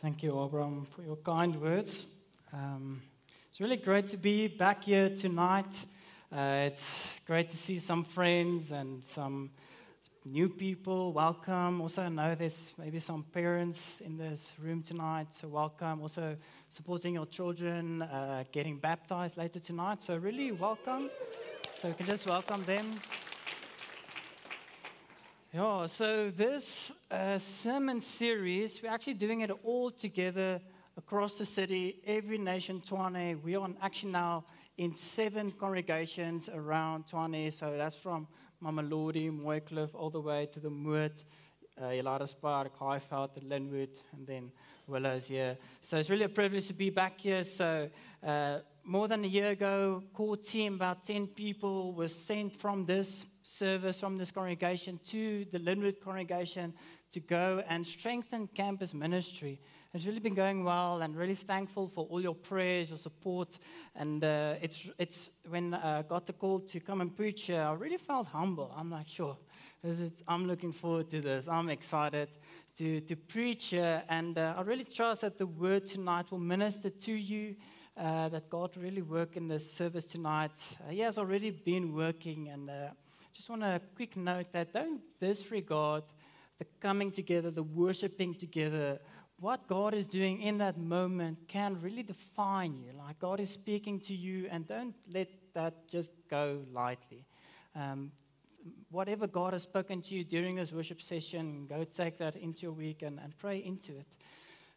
[0.00, 2.06] Thank you, Abram, for your kind words.
[2.52, 3.02] Um,
[3.50, 5.84] it's really great to be back here tonight.
[6.32, 9.50] Uh, it's great to see some friends and some
[10.24, 11.12] new people.
[11.12, 11.80] Welcome.
[11.80, 16.00] Also, I know there's maybe some parents in this room tonight, so welcome.
[16.00, 16.36] Also,
[16.68, 21.10] supporting your children uh, getting baptized later tonight, so really welcome.
[21.74, 23.00] So, you can just welcome them.
[25.52, 30.60] Yeah, so this uh, sermon series, we're actually doing it all together
[30.96, 33.42] across the city, every nation, Tshwane.
[33.42, 34.44] We are actually now
[34.80, 37.52] in seven congregations around Tshwane.
[37.52, 38.26] So that's from
[38.64, 41.22] Mamelodi, Mooikloof, all the way to the Moot,
[41.78, 41.92] uh,
[42.40, 44.50] Park, Highveld, and Lynnwood, and then
[44.86, 45.58] Willows here.
[45.82, 47.44] So it's really a privilege to be back here.
[47.44, 47.90] So
[48.26, 53.26] uh, more than a year ago, core team, about 10 people, was sent from this
[53.42, 56.72] service from this congregation to the Lynnwood congregation
[57.12, 59.60] to go and strengthen campus ministry.
[59.92, 63.58] It's really been going well, and really thankful for all your prayers, your support.
[63.96, 67.72] And uh, it's it's when I got the call to come and preach here, I
[67.72, 68.72] really felt humble.
[68.76, 69.36] I'm like, sure,
[69.82, 71.48] is, I'm looking forward to this.
[71.48, 72.28] I'm excited
[72.78, 76.90] to to preach here, and uh, I really trust that the word tonight will minister
[76.90, 77.56] to you.
[77.96, 80.52] Uh, that God really work in this service tonight.
[80.86, 82.90] Uh, he has already been working, and uh,
[83.32, 86.04] just want a quick note that don't disregard
[86.60, 89.00] the coming together, the worshiping together.
[89.40, 92.92] What God is doing in that moment can really define you.
[92.92, 97.24] Like God is speaking to you, and don't let that just go lightly.
[97.74, 98.12] Um,
[98.90, 102.72] whatever God has spoken to you during this worship session, go take that into your
[102.72, 104.06] week and, and pray into it.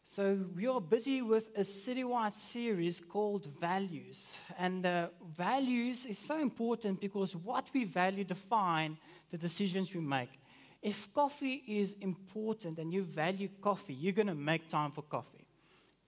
[0.06, 4.38] So, we are busy with a citywide series called Values.
[4.58, 8.98] And uh, values is so important because what we value define
[9.30, 10.40] the decisions we make.
[10.84, 15.48] If coffee is important and you value coffee, you're going to make time for coffee.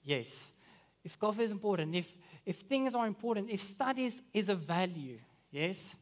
[0.03, 0.51] Yes.
[1.01, 2.13] If coffee is important, if,
[2.45, 5.17] if things are important, if studies is a value,
[5.49, 5.95] yes,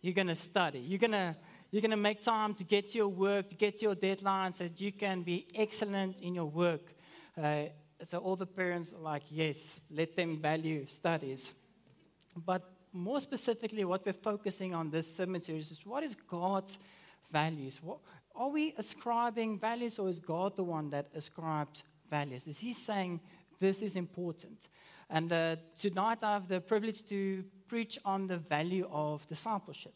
[0.00, 0.78] you're going to study.
[0.78, 1.36] You're going to
[1.70, 4.54] you're going to make time to get to your work, to get to your deadlines,
[4.54, 6.80] so that you can be excellent in your work.
[7.36, 7.64] Uh,
[8.02, 11.52] so all the parents are like, yes, let them value studies.
[12.34, 16.78] But more specifically, what we're focusing on this sermon series is what is God's
[17.30, 17.80] values?
[17.82, 17.98] What,
[18.34, 22.46] are we ascribing values, or is God the one that ascribes values?
[22.46, 23.20] Is He saying
[23.58, 24.68] this is important?
[25.10, 29.94] And uh, tonight I have the privilege to preach on the value of discipleship.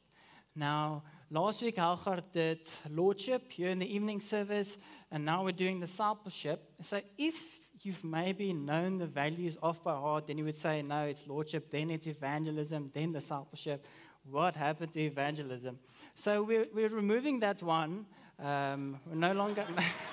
[0.54, 2.60] Now, last week Helgar did
[2.90, 4.78] Lordship here in the evening service,
[5.10, 6.62] and now we're doing discipleship.
[6.82, 7.34] So if
[7.82, 11.70] you've maybe known the values off by heart, then you would say, no, it's Lordship,
[11.70, 13.86] then it's evangelism, then discipleship.
[14.30, 15.78] What happened to evangelism?
[16.14, 18.06] So we're, we're removing that one.
[18.38, 19.64] Um, we're no longer.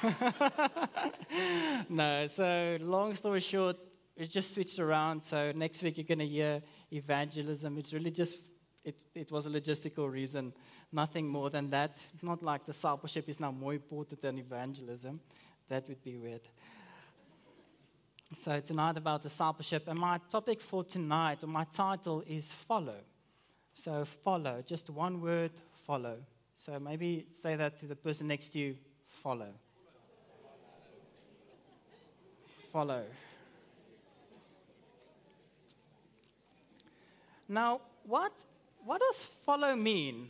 [1.89, 3.77] no, so long story short,
[4.15, 5.23] it just switched around.
[5.23, 6.61] So next week you're going to hear
[6.91, 7.77] evangelism.
[7.77, 8.39] It's really just,
[8.83, 10.53] it, it was a logistical reason,
[10.91, 11.97] nothing more than that.
[12.21, 15.19] Not like discipleship is now more important than evangelism.
[15.67, 16.41] That would be weird.
[18.35, 23.01] So tonight about discipleship, and my topic for tonight, or my title is follow.
[23.73, 25.51] So follow, just one word,
[25.89, 26.17] follow.
[26.53, 28.75] So maybe say that to the person next to you,
[29.23, 29.51] follow.
[32.71, 33.05] Follow.
[37.47, 38.31] Now, what,
[38.85, 40.29] what does follow mean?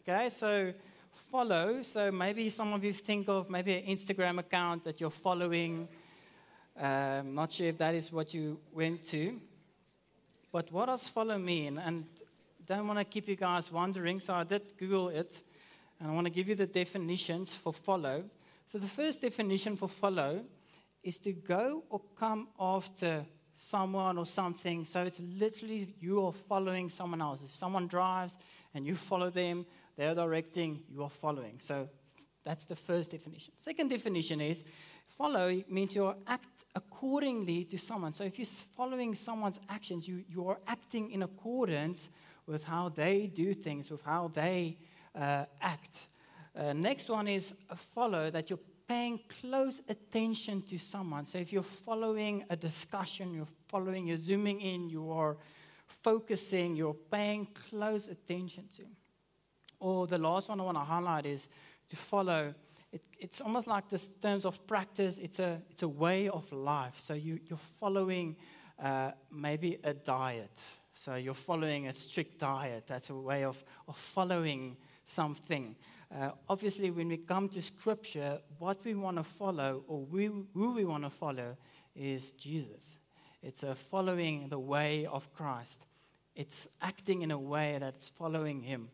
[0.00, 0.72] Okay, so
[1.30, 5.88] follow, so maybe some of you think of maybe an Instagram account that you're following.
[6.80, 9.38] Um, not sure if that is what you went to.
[10.50, 11.76] But what does follow mean?
[11.76, 12.06] And
[12.66, 15.40] don't want to keep you guys wondering, so I did Google it.
[16.00, 18.24] And I want to give you the definitions for follow.
[18.66, 20.44] So the first definition for follow
[21.02, 23.24] is to go or come after
[23.54, 24.84] someone or something.
[24.84, 27.40] So it's literally you are following someone else.
[27.42, 28.36] If someone drives
[28.74, 29.64] and you follow them,
[29.96, 31.60] they're directing, you are following.
[31.60, 31.88] So
[32.44, 33.54] that's the first definition.
[33.56, 34.64] Second definition is
[35.16, 38.12] follow means you act accordingly to someone.
[38.12, 38.46] So if you're
[38.76, 42.10] following someone's actions, you, you are acting in accordance
[42.46, 44.78] with how they do things, with how they
[45.14, 46.06] uh, act.
[46.56, 47.54] Uh, next one is
[47.94, 48.58] follow that you're
[48.88, 51.26] paying close attention to someone.
[51.26, 55.36] So if you're following a discussion, you're following, you're zooming in, you are
[55.86, 58.82] focusing, you're paying close attention to.
[59.80, 61.48] Or the last one I want to highlight is
[61.88, 62.54] to follow.
[62.92, 65.18] It, it's almost like this terms of practice.
[65.18, 66.94] It's a it's a way of life.
[66.98, 68.36] So you you're following
[68.82, 70.62] uh, maybe a diet.
[70.98, 72.84] So you're following a strict diet.
[72.86, 75.76] That's a way of of following something.
[76.10, 80.74] Uh, obviously, when we come to Scripture, what we want to follow or we, who
[80.74, 81.54] we want to follow
[81.94, 82.96] is Jesus.
[83.42, 85.84] It's a following the way of Christ.
[86.34, 88.88] It's acting in a way that's following Him.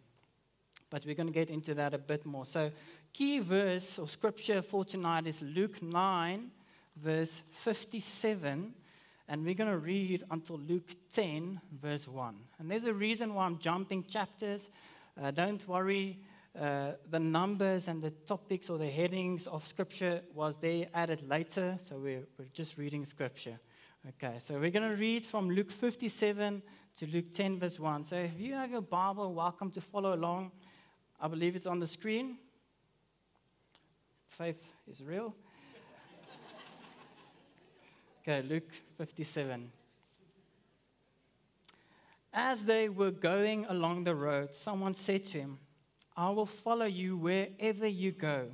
[0.90, 2.46] But we're going to get into that a bit more.
[2.46, 2.72] So,
[3.12, 6.50] key verse or scripture for tonight is Luke 9,
[6.96, 8.74] verse 57.
[9.28, 12.36] And we're going to read until Luke 10, verse 1.
[12.58, 14.70] And there's a reason why I'm jumping chapters.
[15.20, 16.18] Uh, don't worry,
[16.58, 21.78] uh, the numbers and the topics or the headings of Scripture was there added later,
[21.80, 23.58] so we're, we're just reading Scripture.
[24.08, 26.62] Okay, so we're going to read from Luke 57
[26.98, 28.04] to Luke 10, verse 1.
[28.04, 30.50] So if you have your Bible, welcome to follow along.
[31.20, 32.36] I believe it's on the screen.
[34.28, 35.34] Faith is real.
[38.22, 39.70] Okay, Luke 57.
[42.32, 45.58] As they were going along the road, someone said to him,
[46.16, 48.48] I will follow you wherever you go.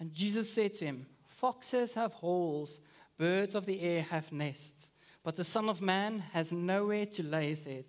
[0.00, 2.80] And Jesus said to him, Foxes have holes,
[3.18, 4.90] birds of the air have nests,
[5.22, 7.84] but the Son of Man has nowhere to lay his head.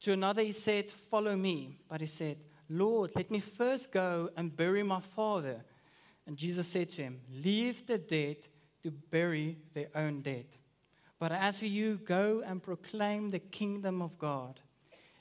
[0.00, 1.78] To another he said, Follow me.
[1.88, 2.38] But he said,
[2.68, 5.64] Lord, let me first go and bury my father.
[6.26, 8.36] And Jesus said to him, Leave the dead
[8.82, 10.46] to bury their own dead.
[11.18, 14.60] But as for you, go and proclaim the kingdom of God.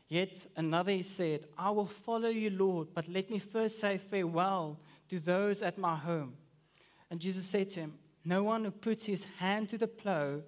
[0.08, 4.80] Yet another he said, I will follow you, Lord, but let me first say farewell
[5.10, 6.36] to those at my home.
[7.10, 7.94] And Jesus said to him,
[8.24, 10.42] No one who puts his hand to the plow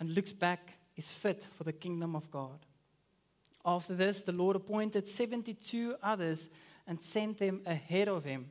[0.00, 2.58] and looks back is fit for the kingdom of God.
[3.64, 6.48] After this, the Lord appointed 72 others
[6.86, 8.46] and sent them ahead of him,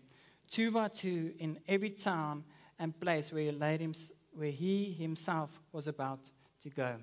[0.50, 2.44] two by two, in every town
[2.80, 3.94] and place where he, laid him,
[4.34, 6.20] where he himself was about
[6.62, 6.96] to go.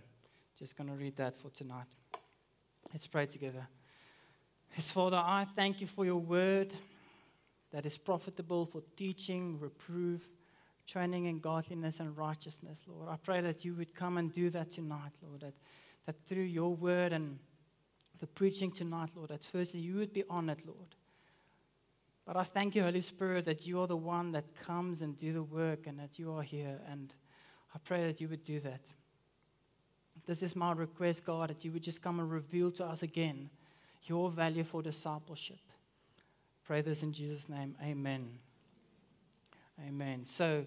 [0.59, 1.87] Just going to read that for tonight.
[2.93, 3.67] Let's pray together.
[4.77, 6.73] Yes, Father, I thank you for your word
[7.73, 10.29] that is profitable for teaching, reproof,
[10.87, 13.09] training in godliness and righteousness, Lord.
[13.09, 15.55] I pray that you would come and do that tonight, Lord, that,
[16.07, 17.39] that through your word and
[18.21, 20.95] the preaching tonight, Lord, that firstly you would be honored, Lord.
[22.27, 25.33] But I thank you, Holy Spirit, that you are the one that comes and do
[25.33, 26.81] the work and that you are here.
[26.91, 27.13] And
[27.75, 28.81] I pray that you would do that.
[30.27, 33.51] This is my request, God, that you would just come and reveal to us again
[34.05, 35.61] your value for discipleship.
[36.65, 37.75] Pray this in Jesus' name.
[37.83, 38.39] Amen.
[39.87, 40.25] Amen.
[40.25, 40.65] So,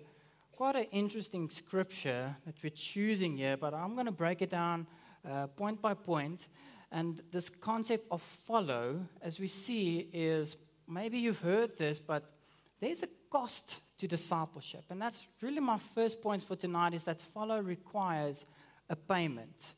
[0.51, 4.86] quite an interesting scripture that we're choosing here, but I'm going to break it down
[5.27, 6.48] uh, point by point.
[6.92, 10.57] And this concept of follow, as we see, is
[10.88, 12.31] maybe you've heard this, but
[12.80, 14.86] there's a cost to discipleship.
[14.89, 18.45] And that's really my first point for tonight is that follow requires
[18.89, 19.74] a payment.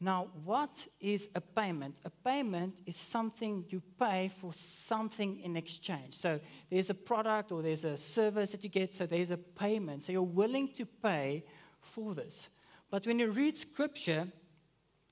[0.00, 2.00] Now, what is a payment?
[2.04, 6.14] A payment is something you pay for something in exchange.
[6.14, 10.04] So there's a product or there's a service that you get, so there's a payment.
[10.04, 11.44] So you're willing to pay
[11.80, 12.48] for this.
[12.90, 14.26] But when you read scripture,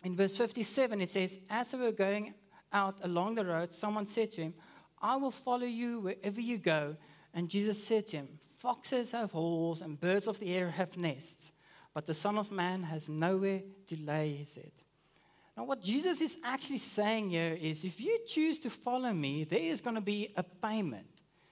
[0.02, 2.34] in verse 57, it says, As they were going
[2.72, 4.54] out along the road, someone said to him,
[5.00, 6.96] I will follow you wherever you go.
[7.34, 11.50] And Jesus said to him, Foxes have holes and birds of the air have nests
[11.94, 14.72] but the Son of Man has nowhere to lay his head.
[15.56, 19.58] Now, what Jesus is actually saying here is if you choose to follow me, there
[19.58, 21.06] is going to be a payment.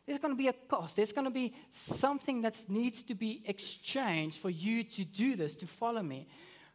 [0.07, 0.97] There's going to be a cost.
[0.97, 5.55] There's going to be something that needs to be exchanged for you to do this,
[5.57, 6.29] to follow me.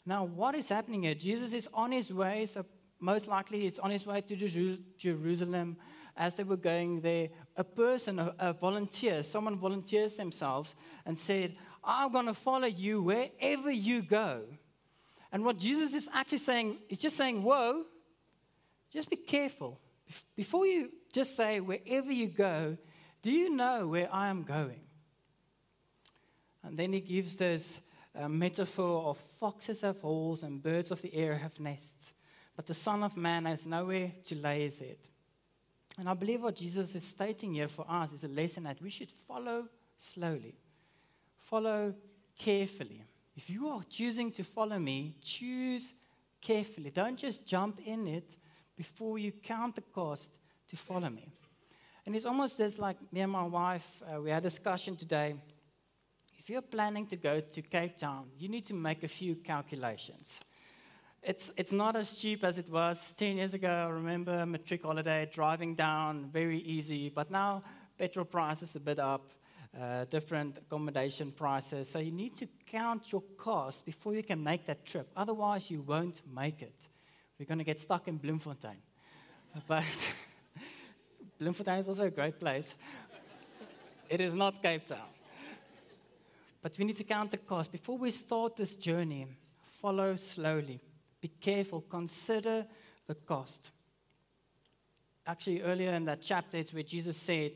[0.06, 1.16] Now, what is happening here?
[1.16, 2.66] Jesus is on his way, so
[3.00, 5.78] most likely he's on his way to Jerusalem.
[6.16, 11.56] As they were going there, a person, a, a volunteer, someone volunteers themselves and said,
[11.84, 14.44] I'm going to follow you wherever you go.
[15.32, 17.86] And what Jesus is actually saying is just saying, Whoa,
[18.92, 19.80] just be careful.
[20.36, 22.78] Before you just say, Wherever you go,
[23.24, 24.82] do you know where I am going?
[26.64, 27.82] And then he gives this
[28.16, 32.14] uh, metaphor of foxes have holes and birds of the air have nests,
[32.56, 34.98] but the Son of Man has nowhere to lay his head.
[35.98, 38.90] And I believe what Jesus is stating here for us is a lesson that we
[38.90, 40.58] should follow slowly
[41.54, 41.94] follow
[42.38, 43.04] carefully.
[43.36, 45.94] If you are choosing to follow me, choose
[46.42, 46.90] carefully.
[46.90, 48.36] Don't just jump in it
[48.76, 50.38] before you count the cost
[50.70, 51.32] to follow me.
[52.06, 55.36] And it's almost as like me and my wife, uh, we had a discussion today.
[56.38, 60.42] If you're planning to go to Cape Town, you need to make a few calculations.
[61.24, 63.70] It's, it's not as cheap as it was 10 years ago.
[63.70, 67.10] I remember matric holiday, driving down, very easy.
[67.10, 67.64] But now
[67.98, 69.32] petrol prices a bit up,
[69.80, 71.90] uh, different accommodation prices.
[71.90, 75.10] So you need to count your costs before you can make that trip.
[75.16, 76.88] Otherwise, you won't make it.
[77.40, 78.82] We're going to get stuck in Bloemfontein.
[79.68, 79.84] but
[81.40, 82.76] Bloemfontein is also a great place.
[84.10, 85.10] it is not Cape Town.
[86.62, 87.72] But we need to count the cost.
[87.72, 89.28] Before we start this journey,
[89.82, 90.82] follow slowly.
[91.24, 91.80] Be careful.
[91.80, 92.66] Consider
[93.08, 93.72] the cost.
[95.26, 97.54] Actually, earlier in that chapter, it's where Jesus said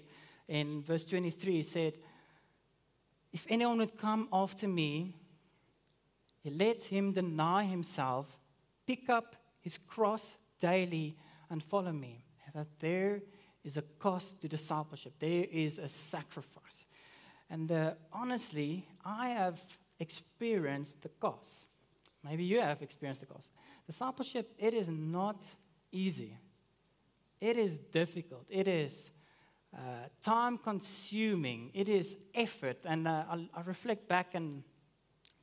[0.47, 1.97] in verse 23, he said,
[3.33, 5.13] If anyone would come after me,
[6.39, 8.27] he let him deny himself,
[8.85, 11.17] pick up his cross daily,
[11.49, 12.23] and follow me.
[12.55, 13.19] That there
[13.65, 16.85] is a cost to discipleship, there is a sacrifice.
[17.49, 19.59] And uh, honestly, I have
[19.99, 21.66] experienced the cost.
[22.29, 23.51] Maybe you have experienced the cost.
[23.85, 25.45] Discipleship, it is not
[25.91, 26.37] easy.
[27.39, 28.45] It is difficult.
[28.49, 29.11] It is
[29.75, 29.79] uh,
[30.23, 31.71] time consuming.
[31.73, 32.77] It is effort.
[32.85, 34.63] And uh, I, I, reflect back and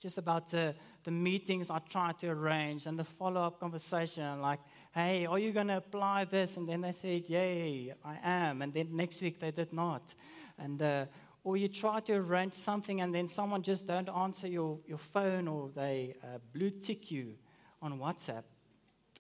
[0.01, 0.73] just about uh,
[1.05, 4.61] the meetings I try to arrange and the follow up conversation like,
[4.93, 6.57] hey, are you going to apply this?
[6.57, 8.63] And then they said, yay, I am.
[8.63, 10.15] And then next week they did not.
[10.59, 11.07] And uh,
[11.45, 15.47] or you try to arrange something and then someone just don't answer your, your phone
[15.47, 17.35] or they uh, blue tick you
[17.83, 18.45] on WhatsApp.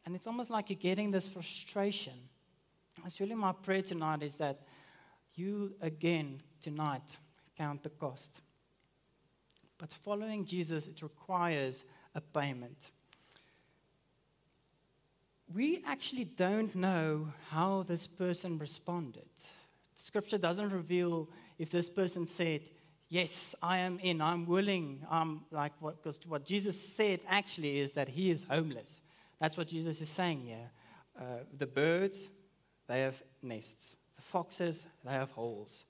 [0.06, 2.14] And it's almost like you're getting this frustration.
[3.04, 4.62] It's really my prayer tonight is that
[5.34, 7.18] you again tonight
[7.58, 8.30] count the cost.
[9.76, 12.90] But following Jesus, it requires a payment.
[15.52, 19.28] We actually don't know how this person responded.
[19.96, 21.28] Scripture doesn't reveal
[21.58, 22.62] if this person said,
[23.08, 27.92] Yes, I am in, I'm willing, I'm like what, because what Jesus said actually is
[27.92, 29.02] that he is homeless.
[29.38, 30.70] That's what Jesus is saying here.
[31.16, 32.30] Uh, the birds,
[32.88, 33.94] they have nests.
[34.16, 35.84] The foxes, they have holes.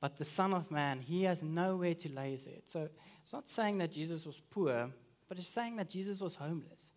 [0.00, 2.62] But the Son of Man, he has nowhere to lay his head.
[2.66, 2.88] So
[3.20, 4.90] it's not saying that Jesus was poor,
[5.28, 6.90] but it's saying that Jesus was homeless.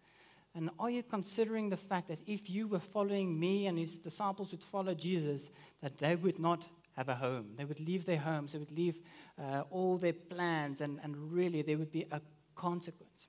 [0.54, 4.52] And are you considering the fact that if you were following me and his disciples
[4.52, 5.50] would follow Jesus,
[5.82, 6.66] that they would not
[7.02, 7.48] have a home.
[7.58, 9.00] They would leave their homes, they would leave
[9.42, 12.22] uh, all their plans, and, and really there would be a
[12.56, 13.28] consequence.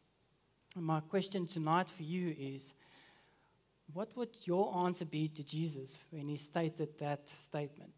[0.77, 2.75] And my question tonight for you is
[3.95, 7.95] what would your answer be to Jesus when he stated that statement?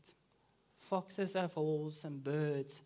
[0.79, 2.83] Foxes have holes and birds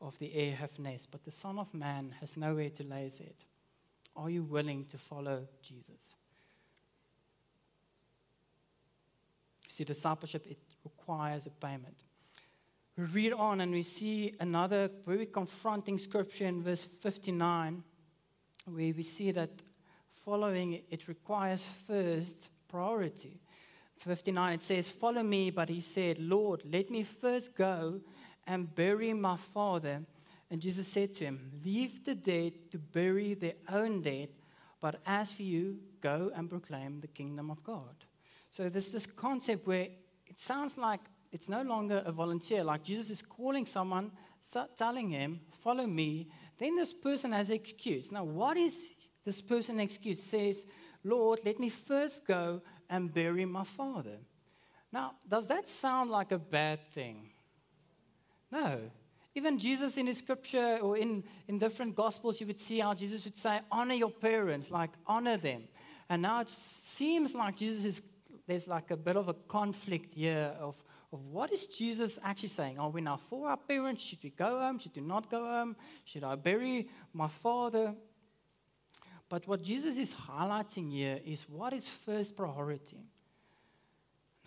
[0.00, 3.18] of the air have nests, but the Son of Man has nowhere to lay his
[3.18, 3.36] head.
[4.16, 6.16] Are you willing to follow Jesus?
[9.68, 12.02] See, discipleship, it requires a payment.
[12.96, 17.82] We read on and we see another very confronting scripture in verse 59,
[18.66, 19.50] where we see that
[20.24, 23.40] following it requires first priority.
[23.96, 28.00] 59, it says, Follow me, but he said, Lord, let me first go
[28.46, 30.02] and bury my father.
[30.50, 34.28] And Jesus said to him, Leave the dead to bury their own dead,
[34.80, 38.04] but as for you, go and proclaim the kingdom of God.
[38.50, 39.88] So there's this concept where
[40.26, 41.00] it sounds like
[41.32, 42.62] it's no longer a volunteer.
[42.62, 44.12] Like Jesus is calling someone,
[44.76, 46.28] telling him, Follow me.
[46.58, 48.12] Then this person has excuse.
[48.12, 48.86] Now, what is
[49.24, 50.22] this person excuse?
[50.22, 50.66] Says,
[51.04, 54.18] Lord, let me first go and bury my father.
[54.92, 57.30] Now, does that sound like a bad thing?
[58.50, 58.80] No.
[59.34, 63.24] Even Jesus in his scripture or in, in different gospels, you would see how Jesus
[63.24, 65.62] would say, honor your parents, like honor them.
[66.10, 68.02] And now it seems like Jesus is,
[68.46, 70.74] there's like a bit of a conflict here of
[71.12, 72.78] of what is Jesus actually saying?
[72.78, 74.02] Are we now for our parents?
[74.02, 74.78] Should we go home?
[74.78, 75.76] Should we not go home?
[76.04, 77.94] Should I bury my father?
[79.28, 82.98] But what Jesus is highlighting here is what is first priority.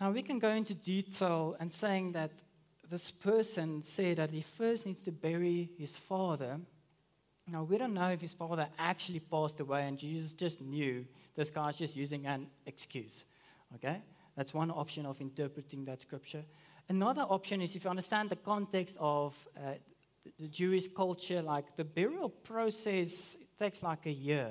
[0.00, 2.30] Now we can go into detail and saying that
[2.88, 6.60] this person said that he first needs to bury his father.
[7.48, 11.04] Now we don't know if his father actually passed away and Jesus just knew
[11.36, 13.24] this guy's just using an excuse.
[13.76, 14.02] Okay?
[14.36, 16.44] That's one option of interpreting that scripture.
[16.88, 19.72] Another option is if you understand the context of uh,
[20.38, 24.50] the Jewish culture, like the burial process takes like a year.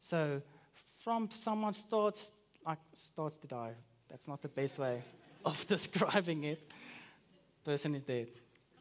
[0.00, 0.42] So
[0.98, 2.32] from someone starts
[2.66, 3.74] like starts to die,
[4.08, 5.02] that's not the best way
[5.44, 6.72] of describing it.
[7.64, 8.28] Person is dead.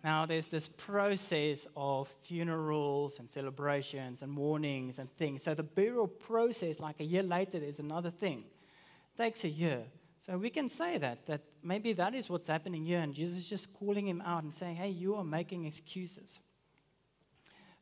[0.04, 5.44] Now there's this process of funerals and celebrations and mournings and things.
[5.44, 8.40] So the burial process, like a year later, is another thing.
[8.40, 9.84] It takes a year.
[10.32, 13.50] So we can say that, that maybe that is what's happening here, and Jesus is
[13.50, 16.40] just calling him out and saying, hey, you are making excuses.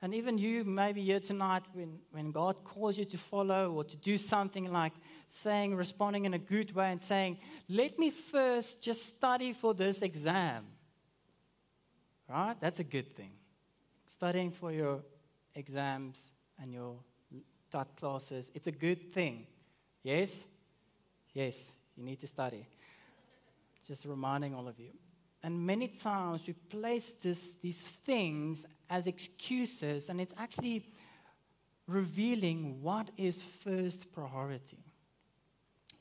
[0.02, 3.96] and even you, maybe here tonight, when, when God calls you to follow or to
[3.98, 4.94] do something like
[5.28, 7.38] saying, responding in a good way and saying,
[7.68, 10.66] let me first just study for this exam.
[12.28, 12.56] Right?
[12.60, 13.34] That's a good thing.
[14.08, 15.04] Studying for your
[15.54, 16.96] exams and your
[17.70, 19.46] taught classes, it's a good thing.
[20.02, 20.46] Yes?
[21.32, 22.66] Yes, you need to study.
[23.86, 24.92] Just reminding all of you.
[25.44, 30.86] And many times we place this, these things as excuses, and it's actually
[31.88, 34.78] revealing what is first priority.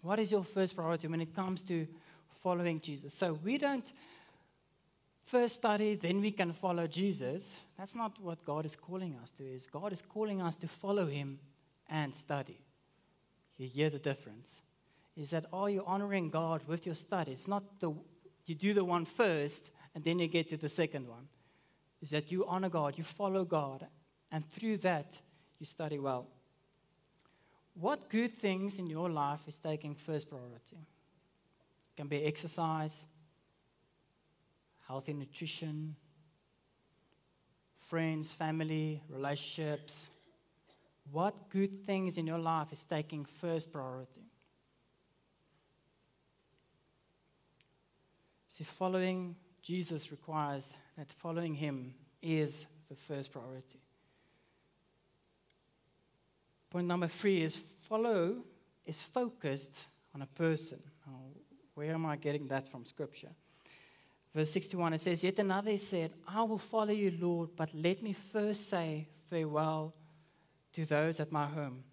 [0.02, 1.86] What is your first priority when it comes to
[2.42, 3.14] following Jesus?
[3.14, 3.92] So we don't
[5.24, 7.56] first study, then we can follow Jesus.
[7.76, 9.44] That's not what God is calling us to.
[9.44, 11.38] Is God is calling us to follow Him
[11.88, 12.60] and study.
[13.56, 14.60] You hear the difference?
[15.18, 17.32] Is that are you honoring God with your study?
[17.32, 17.92] It's not the
[18.46, 21.26] you do the one first and then you get to the second one.
[22.00, 23.84] Is that you honor God, you follow God,
[24.30, 25.18] and through that
[25.58, 26.28] you study well.
[27.74, 30.76] What good things in your life is taking first priority?
[30.76, 33.00] It can be exercise,
[34.86, 35.96] healthy nutrition,
[37.80, 40.08] friends, family, relationships.
[41.10, 44.27] What good things in your life is taking first priority?
[48.58, 53.78] See, following Jesus requires that following him is the first priority.
[56.68, 58.38] Point number three is follow
[58.84, 59.78] is focused
[60.12, 60.80] on a person.
[61.06, 61.20] Now,
[61.74, 63.30] where am I getting that from Scripture?
[64.34, 68.12] Verse 61, it says, Yet another said, I will follow you, Lord, but let me
[68.12, 69.94] first say farewell
[70.72, 71.84] to those at my home.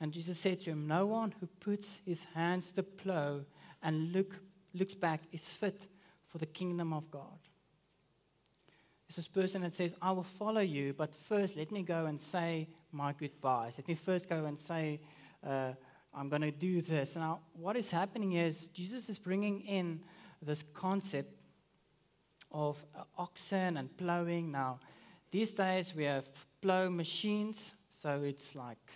[0.00, 3.42] And Jesus said to him, No one who puts his hands to the plow
[3.80, 4.34] and look
[4.74, 5.86] looks back is fit
[6.28, 7.38] for the kingdom of God.
[9.08, 12.20] It's this person that says, I will follow you, but first let me go and
[12.20, 13.76] say my goodbyes.
[13.78, 15.00] Let me first go and say,
[15.44, 15.72] uh,
[16.14, 17.16] I'm going to do this.
[17.16, 20.00] Now, what is happening is Jesus is bringing in
[20.40, 21.34] this concept
[22.52, 24.50] of uh, oxen and plowing.
[24.52, 24.78] Now,
[25.30, 26.28] these days we have
[26.60, 28.92] plow machines, so it's like,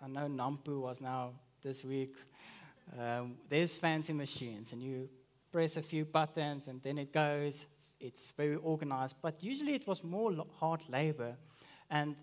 [0.00, 2.14] I know Nampo was now this week
[2.98, 5.08] um, there's fancy machines, and you
[5.50, 7.66] press a few buttons, and then it goes.
[8.00, 11.36] It's, very organized, but usually it was more hard labor.
[11.90, 12.16] And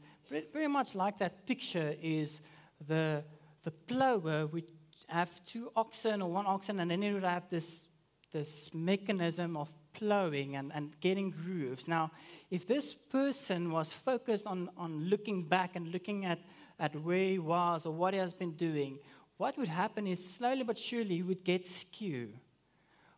[0.53, 2.41] very much like that picture is
[2.87, 3.23] the,
[3.63, 4.65] the plower would
[5.07, 7.85] have two oxen or one oxen, and then it would have this,
[8.31, 11.87] this mechanism of plowing and, and getting grooves.
[11.87, 12.11] Now,
[12.49, 16.39] if this person was focused on, on looking back and looking at,
[16.79, 18.99] at where he was or what he has been doing,
[19.41, 22.29] what would happen is slowly but surely he would get skew.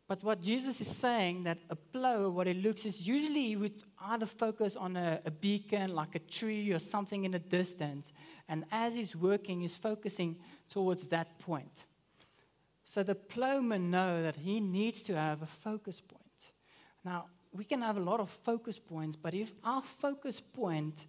[0.08, 3.84] But what Jesus is saying that a plow, what it looks is usually he would
[4.00, 8.14] either focus on a, a beacon like a tree or something in the distance.
[8.48, 10.38] And as he's working, he's focusing
[10.70, 11.84] towards that point.
[12.86, 16.54] So the plowman know that he needs to have a focus point.
[17.04, 21.06] Now, we can have a lot of focus points, but if our focus point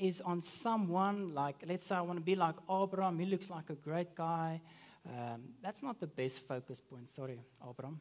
[0.00, 3.68] is on someone like, let's say I want to be like Abraham, he looks like
[3.70, 4.60] a great guy.
[5.06, 8.00] Um, that's not the best focus point, sorry, Abraham.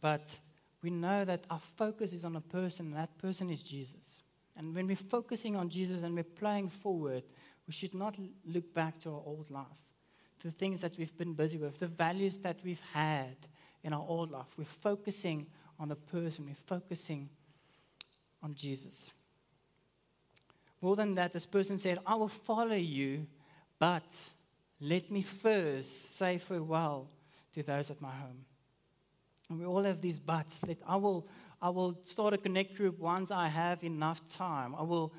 [0.00, 0.38] but
[0.82, 4.22] we know that our focus is on a person, and that person is Jesus.
[4.56, 7.24] And when we're focusing on Jesus and we're playing forward,
[7.66, 9.66] we should not look back to our old life,
[10.40, 13.36] to the things that we've been busy with, the values that we've had
[13.82, 14.46] in our old life.
[14.56, 15.46] We're focusing
[15.78, 17.28] on the person, we're focusing
[18.42, 19.10] on Jesus.
[20.80, 23.26] More than that, this person said, I will follow you,
[23.78, 24.04] but
[24.80, 27.08] let me first say farewell
[27.54, 28.44] to those at my home.
[29.48, 30.60] And we all have these buts.
[30.60, 31.26] That I will,
[31.60, 34.74] I will start a connect group once I have enough time.
[34.74, 35.12] I will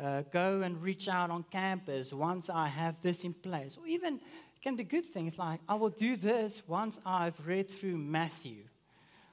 [0.00, 3.76] uh, go and reach out on campus once I have this in place.
[3.76, 7.70] Or even it can be good things like I will do this once I've read
[7.70, 8.64] through Matthew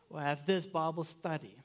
[0.10, 1.58] or have this Bible study.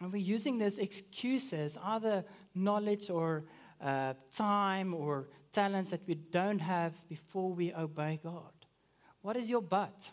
[0.00, 3.44] And we're using these excuses, either knowledge or
[3.80, 8.52] uh, time or talents that we don't have before we obey God.
[9.22, 10.10] What is your but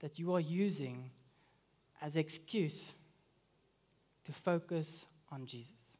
[0.00, 1.10] that you are using
[2.00, 2.92] as excuse
[4.24, 5.96] to focus on Jesus?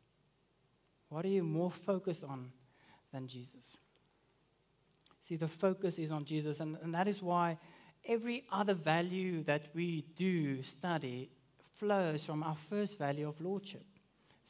[1.09, 2.53] What are you more focused on
[3.13, 3.77] than Jesus?
[5.21, 7.59] See, the focus is on Jesus, and, and that is why
[8.07, 11.31] every other value that we do study
[11.79, 13.85] flows from our first value of lordship.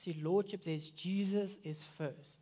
[0.00, 2.40] See, lordship says Jesus is first.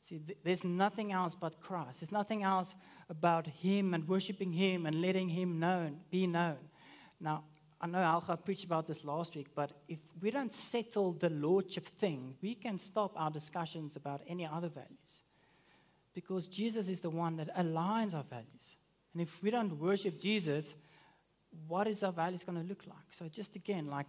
[0.00, 2.00] See, th- there's nothing else but Christ.
[2.00, 2.74] There's nothing else
[3.10, 6.56] about Him and worshiping Him and letting Him known, be known.
[7.20, 7.44] Now,
[7.78, 11.86] I know Alga preached about this last week, but if we don't settle the lordship
[11.86, 15.20] thing, we can stop our discussions about any other values.
[16.14, 18.76] Because Jesus is the one that aligns our values.
[19.12, 20.74] And if we don't worship Jesus,
[21.68, 23.10] what is our values going to look like?
[23.10, 24.06] So just again, like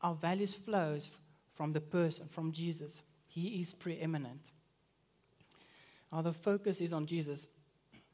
[0.00, 1.10] our values flows
[1.56, 3.02] from the person, from Jesus.
[3.26, 4.42] He is preeminent.
[6.12, 7.48] Our focus is on Jesus.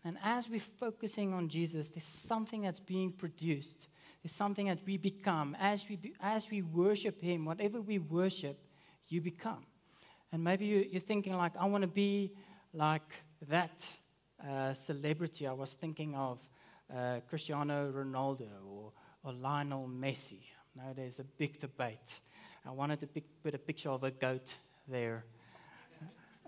[0.05, 3.89] And as we're focusing on Jesus, there's something that's being produced.
[4.23, 5.57] There's something that we become.
[5.61, 8.59] As we, be, as we worship Him, whatever we worship,
[9.09, 9.65] you become.
[10.33, 12.33] And maybe you, you're thinking, like, I want to be
[12.73, 13.13] like
[13.49, 13.85] that
[14.49, 15.47] uh, celebrity.
[15.47, 16.39] I was thinking of
[16.95, 18.93] uh, Cristiano Ronaldo or,
[19.25, 20.43] or Lionel Messi.
[20.75, 22.21] Now there's a big debate.
[22.65, 24.57] I wanted to put a picture of a goat
[24.89, 25.25] there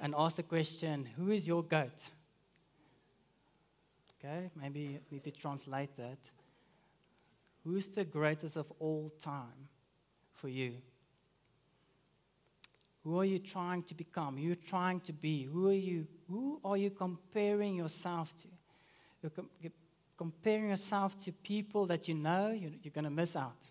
[0.01, 2.11] and ask the question who is your goat?
[4.19, 6.19] Okay, maybe you need to translate that.
[7.65, 9.69] Who's the greatest of all time
[10.33, 10.75] for you?
[13.03, 14.37] Who are you trying to become?
[14.37, 15.45] Who are you trying to be?
[15.45, 18.49] Who are you, who are you comparing yourself to?
[19.23, 19.73] You're, com- you're
[20.17, 23.67] comparing yourself to people that you know you're, you're going to miss out.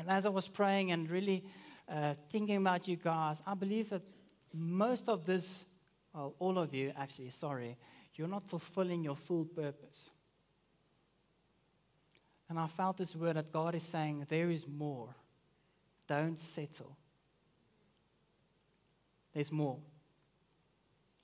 [0.00, 1.44] And as I was praying and really
[1.86, 4.00] uh, thinking about you guys, I believe that
[4.54, 5.62] most of this,
[6.14, 7.76] well, all of you actually, sorry,
[8.14, 10.08] you're not fulfilling your full purpose.
[12.48, 15.14] And I felt this word that God is saying, there is more.
[16.06, 16.96] Don't settle.
[19.34, 19.76] There's more.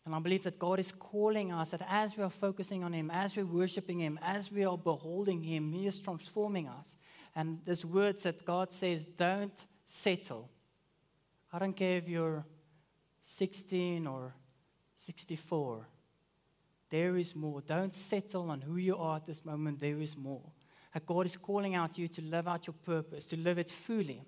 [0.04, 3.10] And I believe that God is calling us that as we are focusing on Him,
[3.10, 6.94] as we're worshiping Him, as we are beholding Him, He is transforming us.
[7.36, 10.48] And there's words that God says, don't settle.
[11.52, 12.44] I don't care if you're
[13.20, 14.34] 16 or
[14.96, 15.86] 64.
[16.88, 17.60] There is more.
[17.60, 19.80] Don't settle on who you are at this moment.
[19.80, 20.50] There is more.
[20.94, 24.22] And God is calling out you to live out your purpose, to live it fully.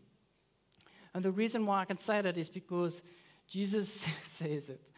[1.14, 3.02] And the reason why I can say that is because
[3.46, 4.92] Jesus says it.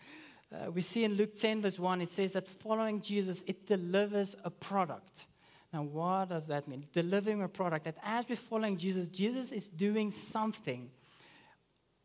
[0.52, 4.34] Uh, we see in Luke 10, verse 1, it says that following Jesus, it delivers
[4.42, 5.26] a product.
[5.72, 6.86] Now, what does that mean?
[6.92, 7.84] Delivering a product.
[7.84, 10.90] That as we're following Jesus, Jesus is doing something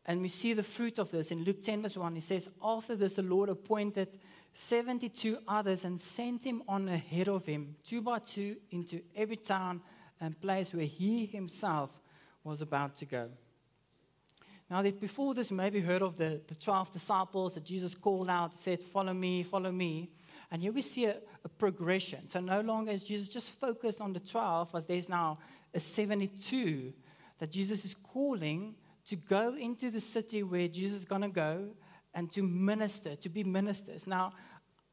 [0.06, 2.14] and we see the fruit of this in Luke 10, verse 1.
[2.14, 4.08] He says, After this, the Lord appointed
[4.54, 9.82] 72 others and sent him on ahead of him, two by two, into every town
[10.20, 11.90] and place where he himself
[12.44, 13.28] was about to go.
[14.70, 18.56] Now, before this, you maybe heard of the, the 12 disciples that Jesus called out,
[18.56, 20.08] said, Follow me, follow me.
[20.50, 22.28] And here we see a, a progression.
[22.28, 25.38] So, no longer is Jesus just focused on the 12, as there's now
[25.74, 26.92] a 72
[27.38, 28.74] that Jesus is calling
[29.08, 31.68] to go into the city where Jesus is going to go
[32.14, 34.06] and to minister, to be ministers.
[34.06, 34.32] Now,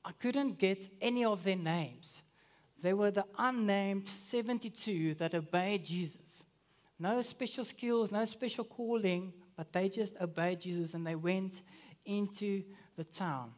[0.04, 2.22] I couldn't get any of their names.
[2.82, 6.44] They were the unnamed 72 that obeyed Jesus.
[7.00, 11.62] No special skills, no special calling, but they just obeyed Jesus and they went
[12.06, 12.64] into
[12.98, 13.52] the town.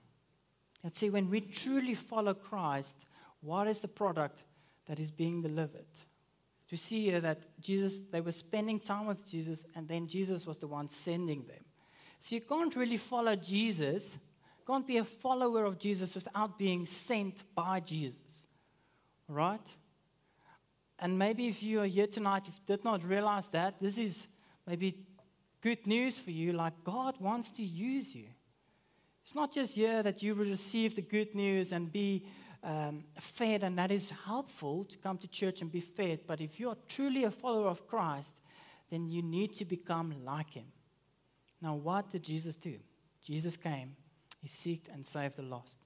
[0.86, 2.96] And see, when we truly follow Christ,
[3.42, 4.46] what is the product
[4.86, 5.90] that is being delivered?
[6.68, 10.58] to see here that Jesus, they were spending time with Jesus, and then Jesus was
[10.58, 11.64] the one sending them.
[12.20, 14.18] So you can't really follow Jesus,
[14.66, 18.46] can't be a follower of Jesus without being sent by Jesus.
[19.28, 19.66] Right?
[20.98, 24.28] And maybe if you are here tonight, if you did not realize that, this is
[24.66, 24.98] maybe
[25.62, 26.54] good news for you.
[26.54, 28.28] Like God wants to use you.
[29.26, 32.28] It's not just here that you will receive the good news and be
[32.64, 36.20] um, fed, and that is helpful to come to church and be fed.
[36.28, 38.36] But if you are truly a follower of Christ,
[38.92, 40.66] then you need to become like him.
[41.60, 42.76] Now, what did Jesus do?
[43.24, 43.96] Jesus came,
[44.44, 45.80] he sought and saved the lost.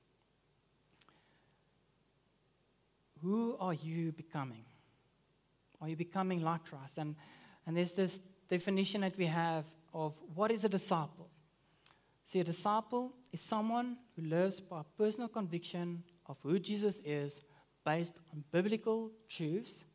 [3.22, 4.66] Who are you becoming?
[5.82, 6.98] Are you becoming like Christ?
[6.98, 7.16] And,
[7.66, 11.30] and there's this definition that we have of what is a disciple.
[12.26, 17.42] See, a disciple is someone who lives by personal conviction of who Jesus is
[17.86, 19.86] based on biblical truths,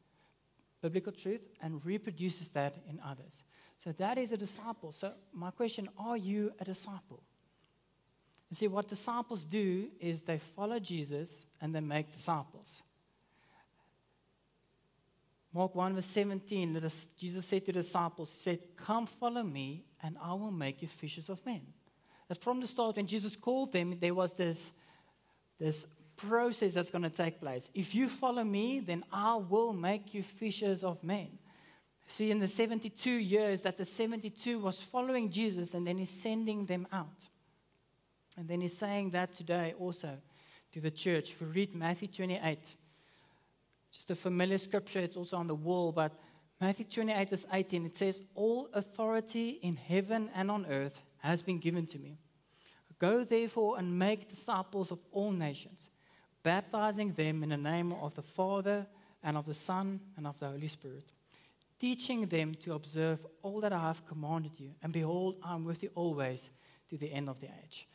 [0.82, 3.42] biblical truth, and reproduces that in others.
[3.76, 4.92] So that is a disciple.
[4.92, 7.22] So, my question are you a disciple?
[8.50, 12.82] You see, what disciples do is they follow Jesus and they make disciples.
[15.52, 20.16] Mark 1, verse 17, Jesus said to the disciples, He said, Come follow me, and
[20.20, 21.62] I will make you fishers of men.
[22.34, 24.72] That from the start, when Jesus called them, there was this,
[25.60, 27.70] this process that's going to take place.
[27.74, 31.38] If you follow me, then I will make you fishers of men.
[32.08, 36.66] See, in the 72 years that the 72 was following Jesus, and then he's sending
[36.66, 37.28] them out.
[38.36, 40.18] And then he's saying that today also
[40.72, 41.30] to the church.
[41.30, 42.58] If we read Matthew 28,
[43.92, 46.10] just a familiar scripture, it's also on the wall, but
[46.60, 51.58] Matthew 28, verse 18, it says, All authority in heaven and on earth has been
[51.58, 52.18] given to me.
[52.98, 55.90] Go therefore and make disciples of all nations,
[56.42, 58.86] baptizing them in the name of the Father
[59.22, 61.10] and of the Son and of the Holy Spirit,
[61.78, 64.70] teaching them to observe all that I have commanded you.
[64.82, 66.50] And behold, I am with you always
[66.90, 67.88] to the end of the age.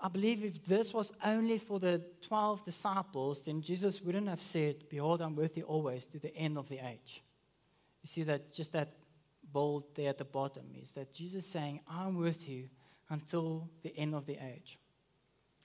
[0.00, 4.88] I believe if this was only for the 12 disciples, then Jesus wouldn't have said,
[4.90, 7.22] Behold, I'm with you always to the end of the age.
[8.02, 8.94] You see that just that
[9.52, 12.68] bold there at the bottom is that Jesus saying, I'm with you
[13.12, 14.78] until the end of the age.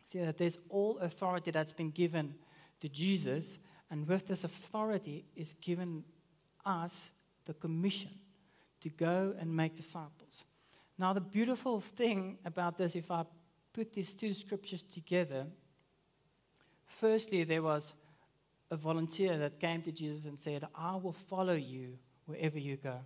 [0.06, 2.36] See that there's all authority that's been given
[2.82, 3.58] to Jesus,
[3.90, 6.04] and with this authority is given
[6.66, 7.10] us
[7.46, 8.12] the commission
[8.82, 10.44] to go and make disciples.
[11.00, 13.24] Now, the beautiful thing about this, if I
[13.72, 15.46] put these two scriptures together,
[16.86, 17.94] firstly, there was
[18.70, 23.00] a volunteer that came to Jesus and said, I will follow you wherever you go.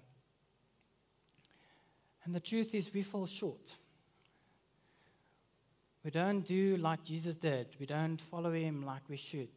[2.24, 3.76] And the truth is, we fall short.
[6.04, 9.50] We don't do like Jesus did, we don't follow him like we should.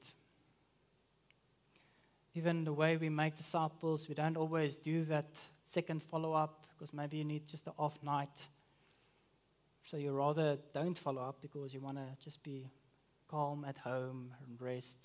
[2.35, 5.27] Even the way we make disciples, we don't always do that
[5.65, 8.37] second follow up because maybe you need just an off night.
[9.85, 12.69] So you rather don't follow up because you want to just be
[13.29, 14.99] calm at home and rest.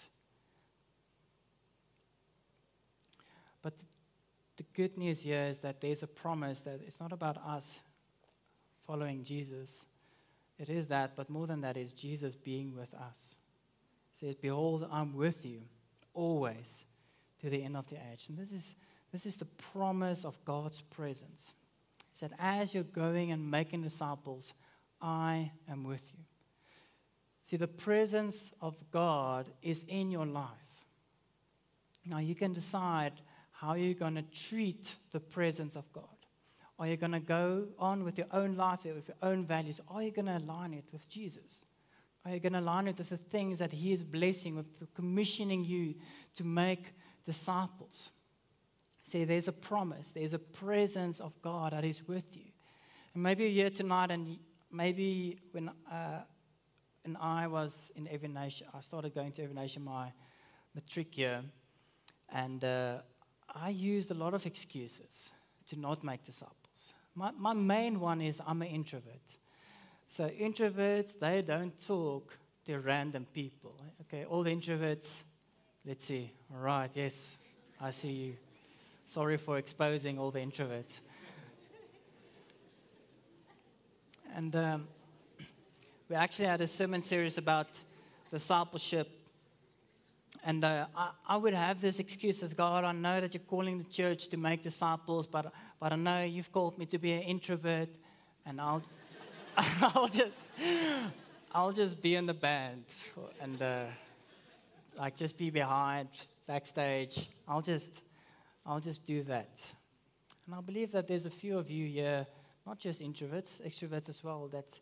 [3.62, 3.74] But
[4.58, 7.78] the good news here is that there's a promise that it's not about us
[8.88, 9.86] following Jesus.
[10.60, 13.36] It is that, but more than that is Jesus being with us.
[14.12, 15.62] He says, Behold, I'm with you
[16.14, 16.84] always
[17.42, 18.26] to the end of the age.
[18.28, 18.76] And this is,
[19.14, 21.54] this is the promise of God's presence.
[22.12, 24.54] He said, As you're going and making disciples,
[25.02, 26.24] I am with you.
[27.42, 30.48] See, the presence of God is in your life.
[32.06, 33.14] Now, you can decide
[33.52, 36.04] how you're going to treat the presence of God.
[36.80, 39.82] Are you going to go on with your own life, with your own values?
[39.90, 41.66] Are you going to align it with Jesus?
[42.26, 45.66] Are you going to align it with the things that He is blessing, with commissioning
[45.66, 45.96] you
[46.36, 46.94] to make
[47.26, 48.12] disciples?
[49.04, 52.52] See, there's a promise, there's a presence of God that is with you.
[53.14, 54.38] And maybe you're here tonight, and
[54.72, 56.22] maybe when, uh,
[57.04, 60.12] when I was in Every Nation, I started going to Every Nation my
[60.76, 61.42] matric year,
[62.32, 63.00] and uh,
[63.54, 65.32] I used a lot of excuses
[65.68, 66.69] to not make disciples.
[67.16, 69.22] My, my main one is I'm an introvert.
[70.08, 73.76] So introverts, they don't talk to random people.
[74.02, 75.24] Okay, all the introverts,
[75.86, 76.32] let's see.
[76.54, 77.38] All right, yes,
[77.80, 78.36] I see you.
[79.06, 81.00] Sorry for exposing all the introverts.
[84.36, 84.88] and um,
[86.10, 87.68] we actually had a sermon series about
[88.32, 89.19] discipleship
[90.44, 93.78] and uh, I, I, would have this excuse as God, I know that you're calling
[93.78, 97.24] the church to make disciples, but, but I know you've called me to be an
[97.24, 97.90] introvert,
[98.46, 98.82] and I'll,
[99.58, 100.42] I'll, just,
[101.54, 102.86] I'll just be in the band
[103.42, 103.84] and uh,
[104.98, 106.10] like just be behind,
[106.48, 107.30] backstage.
[107.48, 108.02] I'll just,
[108.66, 109.62] I'll just do that.
[110.46, 112.26] And I believe that there's a few of you here,
[112.66, 114.80] not just introverts, extroverts as well, that,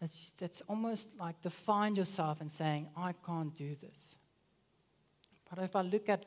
[0.00, 4.16] that's, that's almost like define yourself and saying, I can't do this.
[5.54, 6.24] But if I look at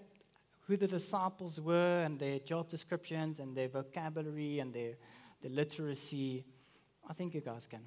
[0.67, 4.93] who the disciples were and their job descriptions and their vocabulary and their,
[5.41, 6.45] their literacy,
[7.09, 7.81] I think you guys can.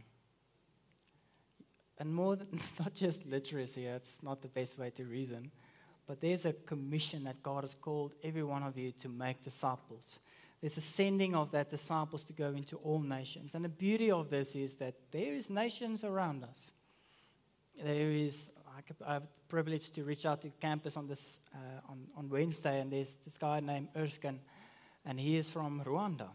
[1.98, 2.48] And more than
[2.79, 5.50] not just literacy, that's not the best way to reason,
[6.07, 10.18] but there's a commission that God has called every one of you to make disciples.
[10.61, 13.55] There's a sending of that disciples to go into all nations.
[13.55, 16.72] And the beauty of this is that there is nations around us.
[17.83, 18.50] There is
[19.07, 22.81] I have the privilege to reach out to campus on this uh, on, on Wednesday,
[22.81, 24.40] and there's this guy named Erskine,
[25.05, 26.29] and he is from Rwanda,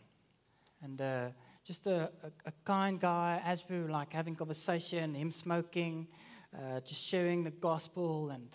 [0.83, 1.29] and uh,
[1.63, 3.41] just a, a, a, kind guy.
[3.43, 6.07] As we were like having conversation, him smoking,
[6.53, 8.49] uh, just sharing the gospel, and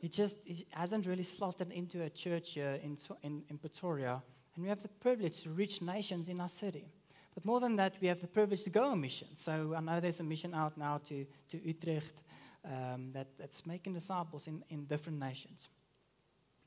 [0.00, 4.22] he just he hasn't really slotted into a church here in, in, in Pretoria,
[4.56, 6.88] and we have the privilege to reach nations in our city.
[7.34, 9.28] But more than that, we have the privilege to go on mission.
[9.36, 12.22] So I know there's a mission out now to, to Utrecht
[12.66, 15.68] um, that, that's making disciples in, in different nations.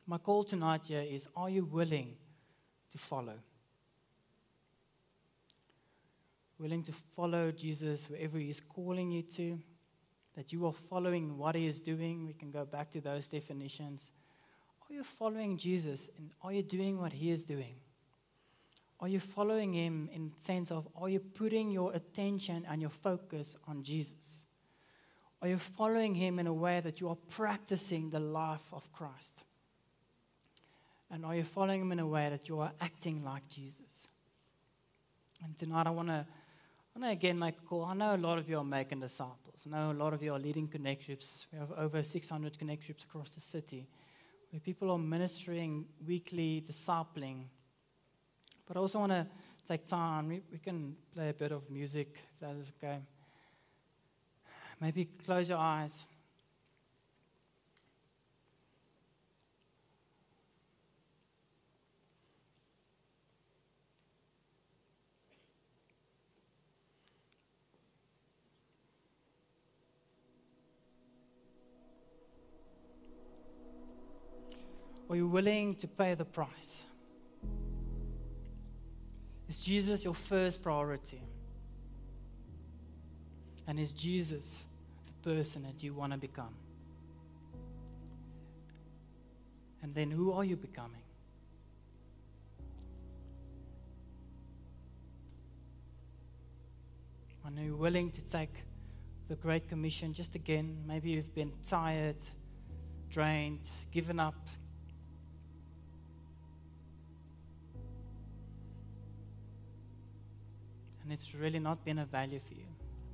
[0.05, 2.15] My call tonight here is are you willing
[2.91, 3.35] to follow?
[6.57, 9.59] Willing to follow Jesus wherever He is calling you to?
[10.35, 12.25] That you are following what He is doing?
[12.25, 14.11] We can go back to those definitions.
[14.89, 17.75] Are you following Jesus and are you doing what He is doing?
[18.99, 23.55] Are you following Him in sense of are you putting your attention and your focus
[23.67, 24.41] on Jesus?
[25.41, 29.43] Are you following him in a way that you are practicing the life of Christ?
[31.11, 34.05] And are you following him in a way that you are acting like Jesus?
[35.43, 36.25] And tonight I want to
[37.01, 37.85] I again make a call.
[37.85, 39.65] I know a lot of you are making disciples.
[39.65, 41.45] I know a lot of you are leading connect groups.
[41.51, 43.87] We have over 600 connect groups across the city
[44.51, 47.45] where people are ministering weekly, discipling.
[48.67, 49.27] But I also want to
[49.65, 50.27] take time.
[50.27, 52.99] We, we can play a bit of music if that is okay.
[54.81, 56.05] Maybe close your eyes.
[75.09, 76.85] Are you willing to pay the price?
[79.49, 81.23] Is Jesus your first priority?
[83.67, 84.65] And is Jesus
[85.21, 86.55] person that you want to become?
[89.81, 91.01] And then who are you becoming?
[97.59, 98.53] Are you willing to take
[99.27, 100.77] the Great Commission just again?
[100.87, 102.15] Maybe you've been tired,
[103.09, 104.47] drained, given up,
[111.03, 112.67] and it's really not been a value for you,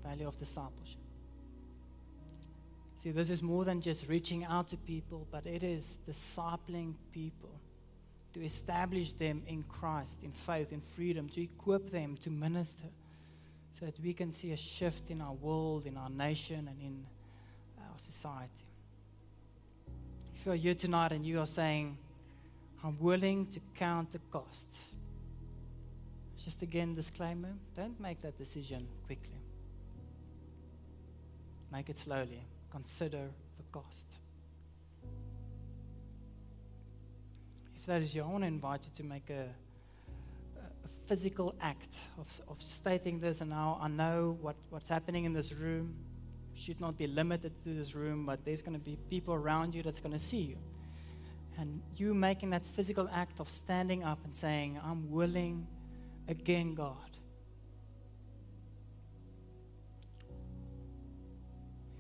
[0.04, 1.05] value of discipleship.
[3.06, 7.52] See, this is more than just reaching out to people, but it is discipling people
[8.34, 12.88] to establish them in Christ, in faith, in freedom, to equip them to minister
[13.80, 17.06] so that we can see a shift in our world, in our nation, and in
[17.80, 18.65] our society.
[20.39, 22.00] If you're here tonight and you are saying,
[22.84, 24.78] I'm willing to count the cost,
[26.44, 29.38] just again, disclaimer don't make that decision quickly.
[31.72, 32.41] Make it slowly.
[32.75, 34.05] Consider the cost.
[37.77, 39.47] If that is you, I want to invite you to make a,
[40.57, 43.39] a physical act of, of stating this.
[43.39, 45.95] And now I know what, what's happening in this room
[46.53, 49.81] should not be limited to this room, but there's going to be people around you
[49.81, 50.57] that's going to see you.
[51.57, 55.65] And you making that physical act of standing up and saying, I'm willing
[56.27, 57.14] again, God.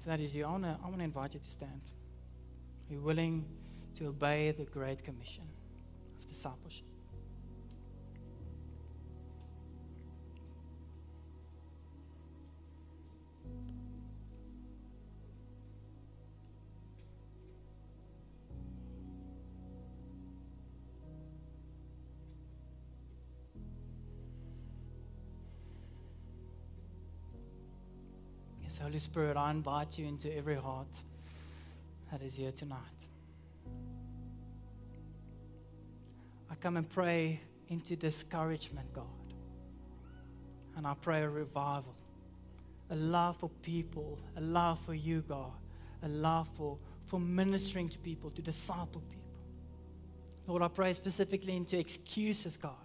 [0.05, 1.81] If that is you, I want to I wanna invite you to stand.
[2.87, 3.43] Are you willing
[3.95, 5.45] to obey the Great Commission
[6.19, 6.85] of discipleship?
[28.95, 30.87] Holy Spirit, I invite you into every heart
[32.09, 32.79] that is here tonight.
[36.49, 39.03] I come and pray into discouragement, God.
[40.77, 41.93] And I pray a revival,
[42.89, 45.51] a love for people, a love for you, God,
[46.01, 49.27] a love for, for ministering to people, to disciple people.
[50.47, 52.84] Lord, I pray specifically into excuses, God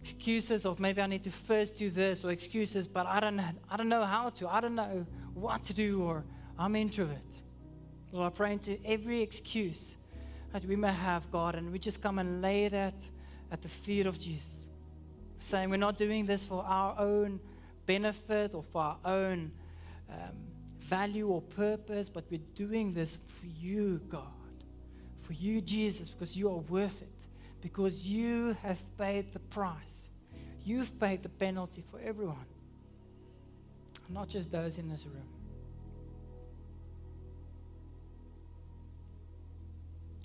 [0.00, 3.76] excuses of maybe I need to first do this or excuses, but I don't, I
[3.76, 4.48] don't know how to.
[4.48, 6.24] I don't know what to do or
[6.58, 7.18] I'm introvert.
[8.12, 9.94] Lord, I pray into every excuse
[10.52, 12.94] that we may have, God, and we just come and lay that
[13.52, 14.66] at the feet of Jesus.
[15.38, 17.40] Saying we're not doing this for our own
[17.86, 19.52] benefit or for our own
[20.10, 20.36] um,
[20.80, 24.26] value or purpose, but we're doing this for you, God.
[25.22, 27.19] For you, Jesus, because you are worth it
[27.60, 30.08] because you have paid the price.
[30.64, 32.36] You've paid the penalty for everyone,
[34.08, 35.28] not just those in this room.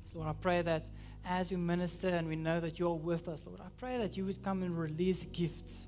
[0.05, 0.85] So, Lord, I pray that
[1.25, 4.25] as we minister and we know that you're with us, Lord, I pray that you
[4.25, 5.87] would come and release gifts,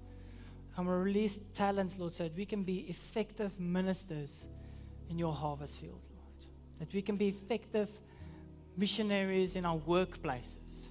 [0.76, 4.46] come and release talents, Lord, so that we can be effective ministers
[5.10, 6.46] in your harvest field, Lord.
[6.80, 7.90] That we can be effective
[8.78, 10.88] missionaries in our workplaces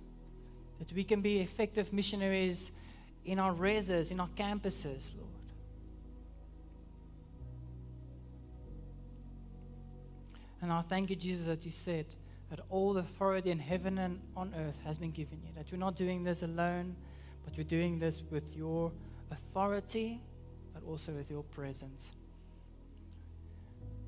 [0.78, 2.70] that we can be effective missionaries
[3.24, 5.26] in our reses, in our campuses, Lord.
[10.60, 12.06] And I thank you, Jesus, that you said
[12.50, 15.50] that all authority in heaven and on earth has been given you.
[15.56, 16.96] That we're not doing this alone,
[17.44, 18.92] but we're doing this with your
[19.30, 20.20] authority,
[20.72, 22.06] but also with your presence.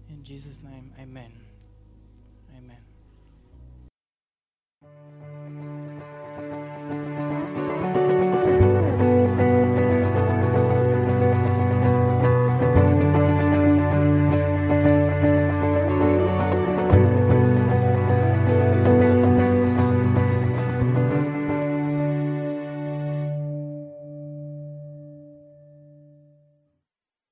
[0.08, 1.32] In Jesus' name, amen.
[2.56, 2.87] Amen.